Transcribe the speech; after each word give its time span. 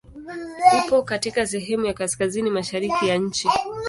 Upo 0.77 1.01
katika 1.03 1.47
sehemu 1.47 1.85
ya 1.85 1.93
kaskazini 1.93 2.49
mashariki 2.49 3.07
ya 3.07 3.17
nchi. 3.17 3.49